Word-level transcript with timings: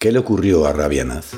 ¿Qué 0.00 0.12
le 0.12 0.20
ocurrió 0.20 0.64
a 0.64 0.72
Rabia 0.72 1.04
Naz? 1.04 1.32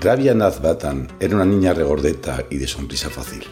Rabia 0.00 0.34
Naz 0.34 0.60
Batan 0.60 1.06
era 1.20 1.36
una 1.36 1.44
niña 1.44 1.72
regordeta 1.72 2.44
y 2.50 2.56
de 2.56 2.66
sonrisa 2.66 3.08
fácil. 3.08 3.44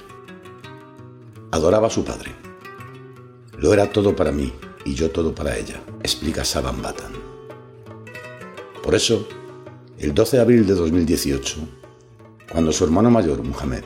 Adoraba 1.53 1.87
a 1.87 1.91
su 1.91 2.05
padre. 2.05 2.33
Lo 3.57 3.73
era 3.73 3.93
todo 3.93 4.17
para 4.17 4.33
mí 4.33 4.53
y 4.85 4.95
yo 4.95 5.13
todo 5.13 5.33
para 5.33 5.57
ella, 5.57 5.81
explica 6.03 6.45
Saban 6.45 6.83
Batan. 6.83 7.13
Por 8.83 8.97
eso, 8.97 9.29
el 10.01 10.13
12 10.13 10.39
de 10.39 10.43
abril 10.43 10.67
de 10.67 10.75
2018, 10.75 11.57
cuando 12.51 12.73
su 12.73 12.83
hermano 12.83 13.13
mayor, 13.13 13.45
Muhammad, 13.45 13.85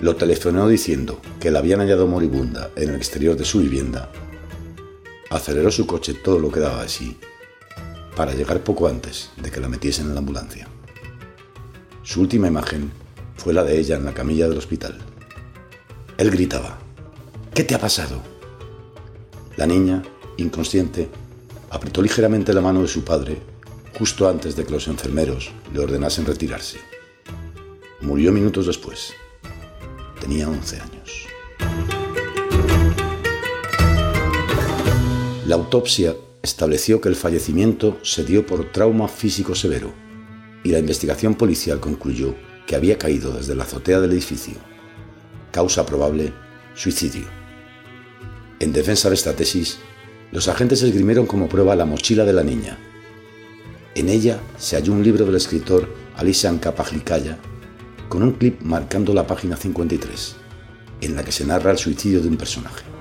lo 0.00 0.16
telefonó 0.16 0.66
diciendo 0.66 1.20
que 1.38 1.52
la 1.52 1.60
habían 1.60 1.78
hallado 1.78 2.08
moribunda 2.08 2.72
en 2.74 2.88
el 2.88 2.96
exterior 2.96 3.36
de 3.36 3.44
su 3.44 3.60
vivienda, 3.60 4.10
aceleró 5.34 5.70
su 5.70 5.86
coche 5.86 6.14
todo 6.14 6.38
lo 6.38 6.50
que 6.50 6.60
daba 6.60 6.82
de 6.82 6.88
sí 6.88 7.16
para 8.16 8.34
llegar 8.34 8.62
poco 8.62 8.86
antes 8.86 9.30
de 9.36 9.50
que 9.50 9.60
la 9.60 9.68
metiesen 9.68 10.06
en 10.06 10.14
la 10.14 10.20
ambulancia. 10.20 10.68
Su 12.02 12.20
última 12.20 12.46
imagen 12.46 12.92
fue 13.36 13.52
la 13.52 13.64
de 13.64 13.78
ella 13.78 13.96
en 13.96 14.04
la 14.04 14.14
camilla 14.14 14.48
del 14.48 14.58
hospital. 14.58 14.98
Él 16.16 16.30
gritaba, 16.30 16.78
¿Qué 17.52 17.64
te 17.64 17.74
ha 17.74 17.80
pasado? 17.80 18.22
La 19.56 19.66
niña, 19.66 20.02
inconsciente, 20.36 21.08
apretó 21.70 22.02
ligeramente 22.02 22.52
la 22.52 22.60
mano 22.60 22.82
de 22.82 22.88
su 22.88 23.04
padre 23.04 23.40
justo 23.98 24.28
antes 24.28 24.56
de 24.56 24.64
que 24.64 24.72
los 24.72 24.88
enfermeros 24.88 25.50
le 25.72 25.80
ordenasen 25.80 26.26
retirarse. 26.26 26.78
Murió 28.00 28.32
minutos 28.32 28.66
después. 28.66 29.12
Tenía 30.20 30.48
11 30.48 30.80
años. 30.80 30.93
La 35.46 35.56
autopsia 35.56 36.16
estableció 36.42 37.02
que 37.02 37.10
el 37.10 37.16
fallecimiento 37.16 37.98
se 38.02 38.24
dio 38.24 38.46
por 38.46 38.72
trauma 38.72 39.08
físico 39.08 39.54
severo 39.54 39.92
y 40.62 40.70
la 40.70 40.78
investigación 40.78 41.34
policial 41.34 41.80
concluyó 41.80 42.34
que 42.66 42.76
había 42.76 42.96
caído 42.96 43.30
desde 43.30 43.54
la 43.54 43.64
azotea 43.64 44.00
del 44.00 44.12
edificio. 44.12 44.54
Causa 45.52 45.84
probable, 45.84 46.32
suicidio. 46.72 47.26
En 48.58 48.72
defensa 48.72 49.10
de 49.10 49.16
esta 49.16 49.36
tesis, 49.36 49.80
los 50.32 50.48
agentes 50.48 50.80
esgrimieron 50.80 51.26
como 51.26 51.46
prueba 51.46 51.76
la 51.76 51.84
mochila 51.84 52.24
de 52.24 52.32
la 52.32 52.42
niña. 52.42 52.78
En 53.94 54.08
ella 54.08 54.40
se 54.56 54.76
halló 54.76 54.94
un 54.94 55.04
libro 55.04 55.26
del 55.26 55.34
escritor 55.34 55.94
Alisan 56.16 56.58
Kapajlikaya 56.58 57.38
con 58.08 58.22
un 58.22 58.32
clip 58.32 58.62
marcando 58.62 59.12
la 59.12 59.26
página 59.26 59.56
53, 59.56 60.36
en 61.02 61.14
la 61.14 61.22
que 61.22 61.32
se 61.32 61.44
narra 61.44 61.70
el 61.70 61.78
suicidio 61.78 62.22
de 62.22 62.28
un 62.28 62.38
personaje. 62.38 62.93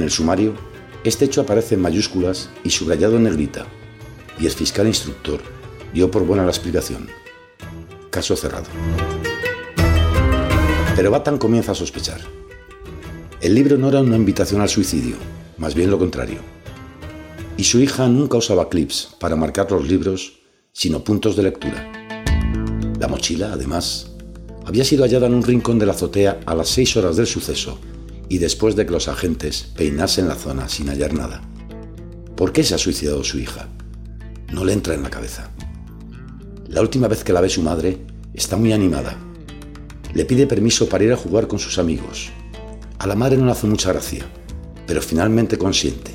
En 0.00 0.04
el 0.04 0.10
sumario, 0.10 0.54
este 1.04 1.26
hecho 1.26 1.42
aparece 1.42 1.74
en 1.74 1.82
mayúsculas 1.82 2.48
y 2.64 2.70
subrayado 2.70 3.18
en 3.18 3.24
negrita, 3.24 3.66
y 4.38 4.46
el 4.46 4.50
fiscal 4.50 4.86
instructor 4.86 5.42
dio 5.92 6.10
por 6.10 6.24
buena 6.24 6.42
la 6.42 6.48
explicación. 6.48 7.06
Caso 8.08 8.34
cerrado. 8.34 8.64
Pero 10.96 11.10
Batan 11.10 11.36
comienza 11.36 11.72
a 11.72 11.74
sospechar. 11.74 12.22
El 13.42 13.54
libro 13.54 13.76
no 13.76 13.90
era 13.90 14.00
una 14.00 14.16
invitación 14.16 14.62
al 14.62 14.70
suicidio, 14.70 15.16
más 15.58 15.74
bien 15.74 15.90
lo 15.90 15.98
contrario. 15.98 16.38
Y 17.58 17.64
su 17.64 17.78
hija 17.78 18.08
nunca 18.08 18.38
usaba 18.38 18.70
clips 18.70 19.16
para 19.20 19.36
marcar 19.36 19.70
los 19.70 19.86
libros, 19.86 20.40
sino 20.72 21.04
puntos 21.04 21.36
de 21.36 21.42
lectura. 21.42 21.92
La 22.98 23.06
mochila, 23.06 23.52
además, 23.52 24.12
había 24.64 24.86
sido 24.86 25.04
hallada 25.04 25.26
en 25.26 25.34
un 25.34 25.42
rincón 25.42 25.78
de 25.78 25.84
la 25.84 25.92
azotea 25.92 26.40
a 26.46 26.54
las 26.54 26.70
seis 26.70 26.96
horas 26.96 27.16
del 27.16 27.26
suceso 27.26 27.78
y 28.30 28.38
después 28.38 28.76
de 28.76 28.86
que 28.86 28.92
los 28.92 29.08
agentes 29.08 29.66
peinasen 29.76 30.28
la 30.28 30.36
zona 30.36 30.68
sin 30.68 30.88
hallar 30.88 31.12
nada. 31.12 31.42
¿Por 32.36 32.52
qué 32.52 32.62
se 32.62 32.76
ha 32.76 32.78
suicidado 32.78 33.24
su 33.24 33.38
hija? 33.38 33.68
No 34.52 34.64
le 34.64 34.72
entra 34.72 34.94
en 34.94 35.02
la 35.02 35.10
cabeza. 35.10 35.50
La 36.68 36.80
última 36.80 37.08
vez 37.08 37.24
que 37.24 37.32
la 37.32 37.40
ve 37.40 37.48
su 37.48 37.60
madre, 37.60 37.98
está 38.32 38.56
muy 38.56 38.72
animada. 38.72 39.18
Le 40.14 40.24
pide 40.24 40.46
permiso 40.46 40.88
para 40.88 41.02
ir 41.02 41.12
a 41.12 41.16
jugar 41.16 41.48
con 41.48 41.58
sus 41.58 41.78
amigos. 41.78 42.30
A 43.00 43.08
la 43.08 43.16
madre 43.16 43.36
no 43.36 43.46
le 43.46 43.52
hace 43.52 43.66
mucha 43.66 43.92
gracia, 43.92 44.24
pero 44.86 45.02
finalmente 45.02 45.58
consiente. 45.58 46.12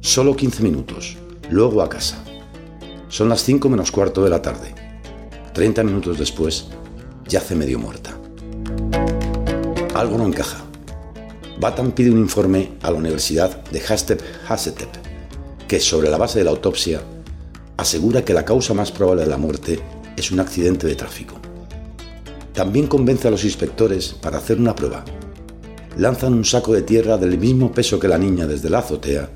Solo 0.00 0.34
15 0.34 0.62
minutos, 0.62 1.18
luego 1.50 1.82
a 1.82 1.90
casa. 1.90 2.16
Son 3.08 3.28
las 3.28 3.44
5 3.44 3.68
menos 3.68 3.92
cuarto 3.92 4.24
de 4.24 4.30
la 4.30 4.40
tarde. 4.40 4.74
30 5.52 5.84
minutos 5.84 6.18
después, 6.18 6.68
yace 7.28 7.54
medio 7.54 7.78
muerta. 7.78 8.18
Algo 9.94 10.16
no 10.16 10.26
encaja. 10.26 10.65
Batam 11.58 11.92
pide 11.92 12.10
un 12.10 12.18
informe 12.18 12.72
a 12.82 12.90
la 12.90 12.98
Universidad 12.98 13.64
de 13.70 13.80
Hastep 13.80 14.20
Hasetep, 14.46 14.90
que 15.66 15.80
sobre 15.80 16.10
la 16.10 16.18
base 16.18 16.38
de 16.38 16.44
la 16.44 16.50
autopsia 16.50 17.00
asegura 17.78 18.24
que 18.24 18.34
la 18.34 18.44
causa 18.44 18.74
más 18.74 18.92
probable 18.92 19.22
de 19.22 19.30
la 19.30 19.38
muerte 19.38 19.80
es 20.16 20.30
un 20.30 20.40
accidente 20.40 20.86
de 20.86 20.94
tráfico. 20.94 21.36
También 22.52 22.86
convence 22.86 23.28
a 23.28 23.30
los 23.30 23.44
inspectores 23.44 24.14
para 24.20 24.36
hacer 24.38 24.58
una 24.60 24.74
prueba. 24.74 25.04
Lanzan 25.96 26.34
un 26.34 26.44
saco 26.44 26.74
de 26.74 26.82
tierra 26.82 27.16
del 27.16 27.38
mismo 27.38 27.72
peso 27.72 27.98
que 27.98 28.08
la 28.08 28.18
niña 28.18 28.46
desde 28.46 28.68
la 28.68 28.80
azotea 28.80 29.30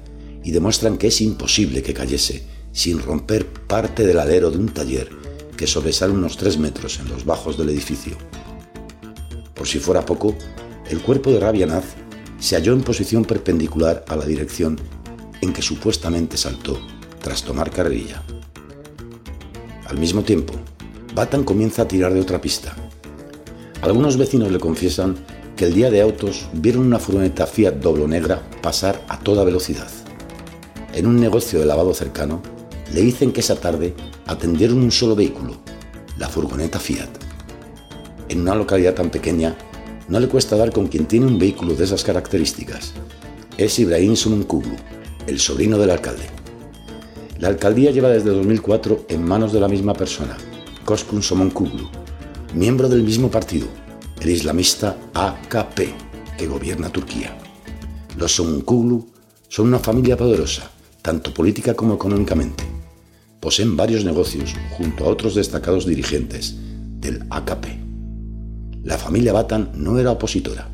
y 0.44 0.50
demuestran 0.50 0.98
que 0.98 1.06
es 1.06 1.20
imposible 1.22 1.82
que 1.82 1.94
cayese 1.94 2.44
sin 2.72 3.00
romper 3.00 3.46
parte 3.46 4.06
del 4.06 4.18
alero 4.18 4.50
de 4.50 4.58
un 4.58 4.68
taller 4.68 5.08
que 5.56 5.66
sobresale 5.66 6.12
unos 6.12 6.36
tres 6.36 6.58
metros 6.58 7.00
en 7.00 7.08
los 7.08 7.24
bajos 7.24 7.56
del 7.56 7.70
edificio. 7.70 8.16
Por 9.54 9.66
si 9.66 9.78
fuera 9.78 10.04
poco, 10.04 10.34
el 10.88 11.00
cuerpo 11.00 11.30
de 11.30 11.40
Rabianaz 11.40 11.84
se 12.40 12.56
halló 12.56 12.72
en 12.72 12.82
posición 12.82 13.24
perpendicular 13.24 14.04
a 14.08 14.16
la 14.16 14.24
dirección 14.24 14.80
en 15.40 15.52
que 15.52 15.62
supuestamente 15.62 16.36
saltó 16.36 16.80
tras 17.22 17.42
tomar 17.42 17.70
carrilla. 17.70 18.22
Al 19.86 19.98
mismo 19.98 20.22
tiempo, 20.22 20.54
Batan 21.14 21.44
comienza 21.44 21.82
a 21.82 21.88
tirar 21.88 22.14
de 22.14 22.20
otra 22.20 22.40
pista. 22.40 22.74
Algunos 23.82 24.16
vecinos 24.16 24.50
le 24.50 24.58
confiesan 24.58 25.16
que 25.56 25.66
el 25.66 25.74
día 25.74 25.90
de 25.90 26.00
autos 26.00 26.48
vieron 26.52 26.86
una 26.86 26.98
furgoneta 26.98 27.46
Fiat 27.46 27.74
Doblo 27.74 28.08
negra 28.08 28.42
pasar 28.62 29.04
a 29.08 29.18
toda 29.18 29.44
velocidad. 29.44 29.88
En 30.94 31.06
un 31.06 31.20
negocio 31.20 31.60
de 31.60 31.66
lavado 31.66 31.92
cercano, 31.92 32.42
le 32.92 33.02
dicen 33.02 33.32
que 33.32 33.40
esa 33.40 33.56
tarde 33.56 33.94
atendieron 34.26 34.78
un 34.78 34.90
solo 34.90 35.14
vehículo, 35.14 35.54
la 36.18 36.28
furgoneta 36.28 36.78
Fiat. 36.78 37.08
En 38.28 38.40
una 38.40 38.54
localidad 38.54 38.94
tan 38.94 39.10
pequeña, 39.10 39.56
no 40.10 40.18
le 40.18 40.28
cuesta 40.28 40.56
dar 40.56 40.72
con 40.72 40.88
quien 40.88 41.06
tiene 41.06 41.26
un 41.26 41.38
vehículo 41.38 41.74
de 41.74 41.84
esas 41.84 42.02
características. 42.02 42.92
Es 43.56 43.78
Ibrahim 43.78 44.16
Somonkuglu, 44.16 44.74
el 45.26 45.38
sobrino 45.38 45.78
del 45.78 45.90
alcalde. 45.90 46.24
La 47.38 47.48
alcaldía 47.48 47.92
lleva 47.92 48.08
desde 48.08 48.30
2004 48.30 49.06
en 49.08 49.24
manos 49.24 49.52
de 49.52 49.60
la 49.60 49.68
misma 49.68 49.94
persona, 49.94 50.36
Koskun 50.84 51.22
Somonkuglu, 51.22 51.88
miembro 52.54 52.88
del 52.88 53.04
mismo 53.04 53.30
partido, 53.30 53.68
el 54.20 54.30
islamista 54.30 54.98
AKP, 55.14 55.94
que 56.36 56.46
gobierna 56.48 56.90
Turquía. 56.90 57.38
Los 58.18 58.34
Somonkuglu 58.34 59.08
son 59.48 59.68
una 59.68 59.78
familia 59.78 60.16
poderosa, 60.16 60.70
tanto 61.02 61.32
política 61.32 61.74
como 61.74 61.94
económicamente. 61.94 62.64
Poseen 63.38 63.76
varios 63.76 64.04
negocios 64.04 64.54
junto 64.76 65.04
a 65.04 65.08
otros 65.08 65.36
destacados 65.36 65.86
dirigentes 65.86 66.56
del 67.00 67.24
AKP. 67.30 67.79
La 68.82 68.96
familia 68.96 69.34
Batan 69.34 69.72
no 69.74 69.98
era 69.98 70.10
opositora. 70.10 70.70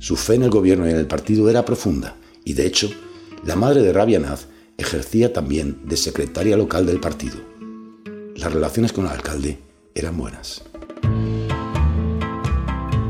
Su 0.00 0.16
fe 0.16 0.34
en 0.34 0.42
el 0.42 0.50
gobierno 0.50 0.88
y 0.88 0.90
en 0.90 0.96
el 0.96 1.06
partido 1.06 1.48
era 1.48 1.64
profunda 1.64 2.16
y, 2.44 2.54
de 2.54 2.66
hecho, 2.66 2.90
la 3.44 3.54
madre 3.54 3.82
de 3.82 3.92
Rabia 3.92 4.18
Naz 4.18 4.48
ejercía 4.76 5.32
también 5.32 5.78
de 5.86 5.96
secretaria 5.96 6.56
local 6.56 6.86
del 6.86 6.98
partido. 6.98 7.36
Las 8.34 8.52
relaciones 8.52 8.92
con 8.92 9.04
el 9.04 9.12
alcalde 9.12 9.60
eran 9.94 10.18
buenas. 10.18 10.64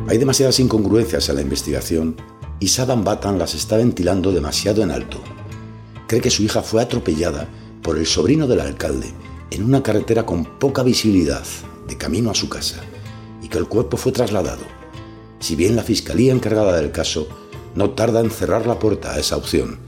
Hay 0.06 0.18
demasiadas 0.18 0.60
incongruencias 0.60 1.30
en 1.30 1.36
la 1.36 1.42
investigación 1.42 2.16
y 2.58 2.68
Saddam 2.68 3.04
Batan 3.04 3.38
las 3.38 3.54
está 3.54 3.78
ventilando 3.78 4.32
demasiado 4.32 4.82
en 4.82 4.90
alto. 4.90 5.22
Cree 6.08 6.20
que 6.20 6.30
su 6.30 6.42
hija 6.42 6.62
fue 6.62 6.82
atropellada 6.82 7.48
por 7.82 7.96
el 7.96 8.04
sobrino 8.04 8.46
del 8.46 8.60
alcalde 8.60 9.14
en 9.50 9.64
una 9.64 9.82
carretera 9.82 10.26
con 10.26 10.58
poca 10.58 10.82
visibilidad 10.82 11.44
de 11.88 11.96
camino 11.96 12.30
a 12.30 12.34
su 12.34 12.50
casa 12.50 12.82
que 13.50 13.58
el 13.58 13.66
cuerpo 13.66 13.96
fue 13.96 14.12
trasladado. 14.12 14.62
Si 15.40 15.56
bien 15.56 15.76
la 15.76 15.82
fiscalía 15.82 16.32
encargada 16.32 16.76
del 16.76 16.92
caso 16.92 17.28
no 17.74 17.90
tarda 17.90 18.20
en 18.20 18.30
cerrar 18.30 18.66
la 18.66 18.78
puerta 18.78 19.12
a 19.12 19.18
esa 19.18 19.36
opción. 19.36 19.78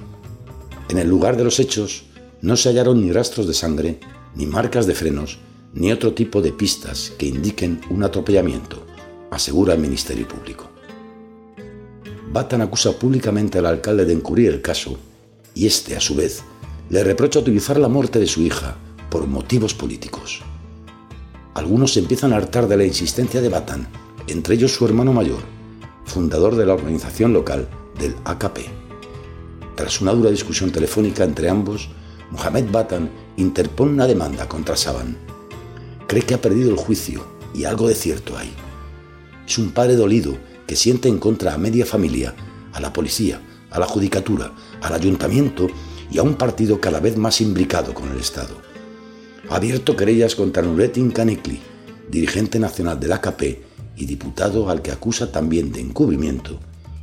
En 0.89 0.99
el 0.99 1.09
lugar 1.09 1.37
de 1.37 1.45
los 1.45 1.59
hechos 1.59 2.05
no 2.41 2.57
se 2.57 2.69
hallaron 2.69 3.01
ni 3.01 3.13
rastros 3.13 3.47
de 3.47 3.55
sangre, 3.55 4.01
ni 4.35 4.47
marcas 4.47 4.87
de 4.87 4.95
frenos, 4.95 5.39
ni 5.75 5.91
otro 5.91 6.13
tipo 6.13 6.43
de 6.43 6.53
pistas 6.53 7.13
que 7.19 7.27
indiquen 7.27 7.81
un 7.91 8.03
atropellamiento, 8.03 8.85
asegura 9.31 9.75
el 9.75 9.81
Ministerio 9.81 10.29
Público. 10.29 10.69
Batan 12.33 12.63
acusa 12.63 12.93
públicamente 12.93 13.59
al 13.59 13.67
alcalde 13.67 14.05
de 14.05 14.13
encubrir 14.13 14.51
el 14.51 14.63
caso 14.63 14.97
y 15.55 15.67
este, 15.67 15.97
a 15.97 16.01
su 16.01 16.15
vez, 16.15 16.43
le 16.89 17.05
reprocha 17.05 17.41
utilizar 17.41 17.79
la 17.79 17.89
muerte 17.89 18.19
de 18.19 18.27
su 18.27 18.43
hija 18.43 18.77
por 19.11 19.27
motivos 19.27 19.75
políticos. 19.75 20.43
Algunos 21.55 21.93
se 21.93 22.01
empiezan 22.01 22.33
a 22.33 22.37
hartar 22.37 22.67
de 22.67 22.77
la 22.77 22.85
insistencia 22.85 23.43
de 23.43 23.51
Batan, 23.51 23.87
entre 24.27 24.55
ellos 24.55 24.73
su 24.73 24.87
hermano 24.87 25.13
mayor, 25.13 25.41
fundador 26.05 26.57
de 26.57 26.65
la 26.65 26.75
organización 26.75 27.33
local 27.33 27.69
del 27.99 28.15
AKP. 28.25 28.71
Tras 29.75 30.01
una 30.01 30.13
dura 30.13 30.31
discusión 30.31 30.73
telefónica 30.73 31.25
entre 31.25 31.51
ambos, 31.51 31.91
Mohamed 32.31 32.71
Batan 32.71 33.11
interpone 33.37 33.93
una 33.93 34.07
demanda 34.07 34.49
contra 34.49 34.77
Saban. 34.77 35.19
Cree 36.07 36.23
que 36.23 36.35
ha 36.35 36.41
perdido 36.41 36.71
el 36.71 36.77
juicio 36.77 37.27
y 37.55 37.65
algo 37.65 37.87
de 37.87 37.95
cierto 37.95 38.37
hay. 38.39 38.53
Es 39.47 39.59
un 39.59 39.73
padre 39.73 39.97
dolido 39.97 40.37
que 40.67 40.77
siente 40.77 41.09
en 41.09 41.19
contra 41.19 41.53
a 41.53 41.59
media 41.59 41.85
familia, 41.85 42.35
a 42.73 42.81
la 42.81 42.93
policía, 42.93 43.43
a 43.71 43.79
la 43.79 43.87
judicatura, 43.87 44.53
al 44.81 44.95
ayuntamiento 44.95 45.67
y 46.11 46.19
a 46.19 46.23
un 46.23 46.35
partido 46.35 46.81
cada 46.81 47.01
vez 47.01 47.17
más 47.19 47.43
imbricado 47.43 47.93
con 47.93 48.11
el 48.11 48.19
Estado. 48.19 48.72
Ha 49.49 49.57
abierto 49.57 49.97
querellas 49.97 50.37
contra 50.37 50.63
Nuretin 50.63 51.11
Canicli, 51.11 51.61
dirigente 52.09 52.59
nacional 52.59 53.01
del 53.01 53.13
AKP 53.13 53.63
y 53.97 54.07
diputado 54.07 54.71
al 54.71 54.83
que 54.83 54.93
acusa 54.93 55.33
también 55.33 55.73
de 55.73 55.81
encubrimiento, 55.81 56.59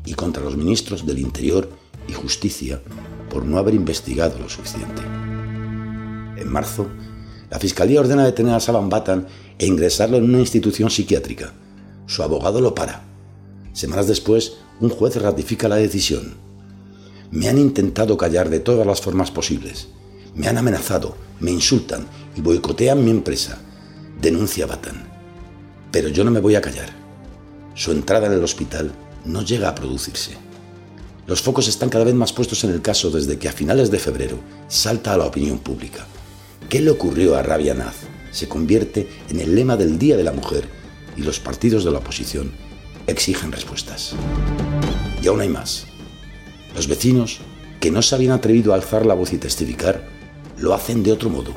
y 0.05 0.13
contra 0.13 0.43
los 0.43 0.55
ministros 0.55 1.05
del 1.05 1.19
Interior 1.19 1.69
y 2.07 2.13
Justicia 2.13 2.81
por 3.29 3.45
no 3.45 3.57
haber 3.57 3.75
investigado 3.75 4.39
lo 4.39 4.49
suficiente. 4.49 5.01
En 6.37 6.47
marzo, 6.47 6.87
la 7.51 7.59
Fiscalía 7.59 7.99
ordena 7.99 8.25
detener 8.25 8.53
a 8.53 8.59
Saban 8.59 8.89
Batan 8.89 9.27
e 9.57 9.65
ingresarlo 9.65 10.17
en 10.17 10.23
una 10.23 10.39
institución 10.39 10.89
psiquiátrica. 10.89 11.53
Su 12.07 12.23
abogado 12.23 12.61
lo 12.61 12.73
para. 12.73 13.03
Semanas 13.73 14.07
después, 14.07 14.57
un 14.79 14.89
juez 14.89 15.15
ratifica 15.17 15.67
la 15.67 15.75
decisión. 15.75 16.35
Me 17.31 17.49
han 17.49 17.57
intentado 17.57 18.17
callar 18.17 18.49
de 18.49 18.59
todas 18.59 18.87
las 18.87 19.01
formas 19.01 19.29
posibles. 19.29 19.89
Me 20.33 20.47
han 20.47 20.57
amenazado, 20.57 21.15
me 21.39 21.51
insultan 21.51 22.07
boicotean 22.37 23.03
mi 23.03 23.11
empresa. 23.11 23.59
Denuncia 24.21 24.65
Batan. 24.65 25.07
Pero 25.91 26.09
yo 26.09 26.23
no 26.23 26.31
me 26.31 26.39
voy 26.39 26.55
a 26.55 26.61
callar. 26.61 26.89
Su 27.75 27.91
entrada 27.91 28.27
en 28.27 28.33
el 28.33 28.43
hospital 28.43 28.91
no 29.25 29.41
llega 29.41 29.69
a 29.69 29.75
producirse. 29.75 30.37
Los 31.27 31.41
focos 31.41 31.67
están 31.67 31.89
cada 31.89 32.05
vez 32.05 32.15
más 32.15 32.33
puestos 32.33 32.63
en 32.63 32.71
el 32.71 32.81
caso 32.81 33.11
desde 33.11 33.37
que 33.37 33.47
a 33.47 33.53
finales 33.53 33.91
de 33.91 33.99
febrero 33.99 34.39
salta 34.67 35.13
a 35.13 35.17
la 35.17 35.25
opinión 35.25 35.59
pública. 35.59 36.05
¿Qué 36.69 36.81
le 36.81 36.89
ocurrió 36.89 37.35
a 37.35 37.43
Rabia 37.43 37.73
Naz? 37.73 37.95
Se 38.31 38.47
convierte 38.47 39.07
en 39.29 39.39
el 39.39 39.55
lema 39.55 39.77
del 39.77 39.99
Día 39.99 40.17
de 40.17 40.23
la 40.23 40.31
Mujer 40.31 40.67
y 41.15 41.21
los 41.21 41.39
partidos 41.39 41.83
de 41.83 41.91
la 41.91 41.99
oposición 41.99 42.51
exigen 43.07 43.51
respuestas. 43.51 44.13
Y 45.21 45.27
aún 45.27 45.41
hay 45.41 45.49
más. 45.49 45.85
Los 46.75 46.87
vecinos, 46.87 47.39
que 47.79 47.91
no 47.91 48.01
se 48.01 48.15
habían 48.15 48.33
atrevido 48.33 48.71
a 48.71 48.75
alzar 48.75 49.05
la 49.05 49.13
voz 49.13 49.33
y 49.33 49.37
testificar, 49.37 50.07
lo 50.57 50.73
hacen 50.73 51.03
de 51.03 51.11
otro 51.11 51.29
modo. 51.29 51.53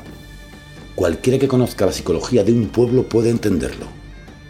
Cualquiera 0.95 1.39
que 1.39 1.47
conozca 1.47 1.87
la 1.87 1.91
psicología 1.91 2.43
de 2.43 2.53
un 2.53 2.67
pueblo 2.67 3.09
puede 3.09 3.31
entenderlo. 3.31 3.87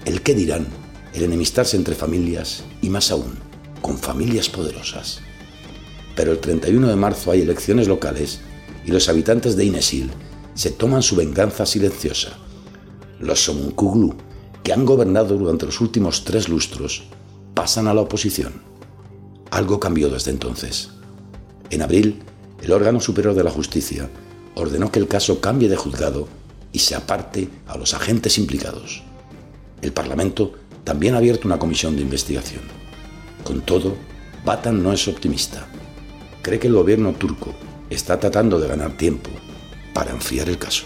El 0.04 0.22
qué 0.22 0.36
dirán, 0.36 0.68
el 1.13 1.24
enemistarse 1.24 1.78
entre 1.78 1.95
familias 1.95 2.66
y 2.81 2.90
más 2.90 3.12
aún, 3.12 3.36
con 3.81 3.98
familias 3.98 4.50
poderosas. 4.50 5.22
Pero 6.18 6.34
el 6.34 6.40
31 6.40 6.90
de 6.90 6.95
marzo 6.98 7.31
hay 7.31 7.42
elecciones 7.42 7.88
locales 7.88 8.42
y 8.86 8.92
los 8.92 9.07
habitantes 9.07 9.56
de 9.56 9.63
Inesil 9.63 10.12
se 10.54 10.69
toman 10.69 11.01
su 11.01 11.16
venganza 11.16 11.66
silenciosa. 11.66 12.38
Los 13.22 13.46
Somunkuglu, 13.46 14.13
que 14.63 14.74
han 14.74 14.86
gobernado 14.86 15.38
durante 15.38 15.66
los 15.66 15.80
últimos 15.80 16.25
tres 16.25 16.50
lustros, 16.50 17.06
pasan 17.54 17.88
a 17.88 17.94
la 17.94 18.01
oposición. 18.01 18.62
Algo 19.50 19.80
cambió 19.80 20.10
desde 20.10 20.31
entonces. 20.31 20.89
En 21.69 21.81
abril, 21.81 22.22
el 22.62 22.72
órgano 22.74 23.00
superior 23.00 23.34
de 23.34 23.44
la 23.46 23.51
justicia 23.51 24.10
ordenó 24.56 24.92
que 24.92 25.00
el 25.00 25.08
caso 25.08 25.40
cambie 25.42 25.70
de 25.70 25.76
juzgado 25.76 26.28
y 26.72 26.80
se 26.80 26.96
aparte 26.96 27.50
a 27.68 27.78
los 27.78 27.94
agentes 27.94 28.38
implicados. 28.38 29.04
El 29.82 29.94
Parlamento 29.94 30.54
también 30.84 31.16
ha 31.16 31.18
abierto 31.18 31.48
una 31.48 31.60
comisión 31.60 31.96
de 31.96 32.02
investigación. 32.02 32.62
Con 33.44 33.62
todo, 33.62 33.96
Batan 34.46 34.84
no 34.84 34.92
es 34.92 35.08
optimista. 35.08 35.68
Cree 36.42 36.60
que 36.60 36.68
el 36.68 36.74
gobierno 36.74 37.14
turco 37.14 37.54
está 37.90 38.20
tratando 38.20 38.60
de 38.60 38.68
ganar 38.68 38.98
tiempo 38.98 39.30
para 39.94 40.12
enfriar 40.12 40.50
el 40.50 40.58
caso. 40.58 40.86